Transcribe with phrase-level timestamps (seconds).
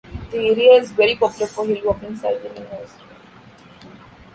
[0.31, 3.17] The area is very popular for hillwalking, cycling and horseriding.